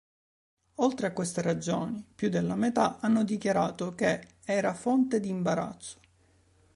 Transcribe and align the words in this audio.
Oltre 0.77 1.05
a 1.05 1.13
queste 1.13 1.43
ragioni 1.43 2.03
più 2.15 2.29
della 2.29 2.55
metà 2.55 2.97
hanno 3.01 3.23
dichiarato 3.23 3.93
che 3.93 4.37
“era 4.43 4.73
fonte 4.73 5.19
di 5.19 5.29
imbarazzo”. 5.29 5.99